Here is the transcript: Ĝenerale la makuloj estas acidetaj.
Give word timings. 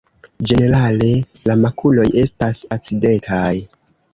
Ĝenerale 0.51 1.09
la 1.51 1.57
makuloj 1.65 2.07
estas 2.25 2.63
acidetaj. 2.79 3.55